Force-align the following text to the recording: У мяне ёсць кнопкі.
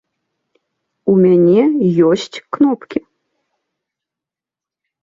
У 1.13 1.17
мяне 1.25 1.61
ёсць 2.09 2.41
кнопкі. 2.59 2.99